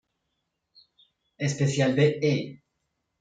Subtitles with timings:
[1.37, 2.33] Especial" de E!